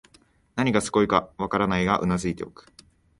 [0.55, 2.65] 何がすごいかわからないが頷いておく